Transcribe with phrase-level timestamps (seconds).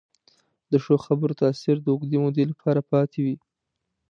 [0.71, 3.35] د ښو خبرو تاثیر د اوږدې مودې لپاره پاتې وي.